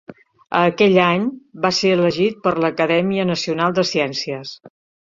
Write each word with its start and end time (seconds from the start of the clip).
A 0.59 0.61
aquell 0.69 0.97
any, 1.07 1.27
va 1.67 1.71
ser 1.81 1.93
elegit 1.99 2.43
per 2.49 2.57
l'Acadèmia 2.65 3.31
Nacional 3.35 3.79
de 3.79 3.89
Ciències. 3.93 4.61